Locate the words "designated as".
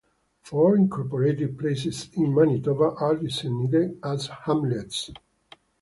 3.17-4.25